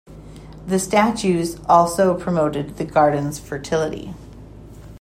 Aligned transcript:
The 0.65 0.79
statues 0.79 1.59
also 1.69 2.17
promoted 2.19 2.77
the 2.77 2.85
gardens' 2.85 3.37
fertility. 3.37 4.15